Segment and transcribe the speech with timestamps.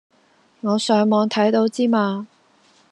[0.61, 2.27] 我上網睇到之嘛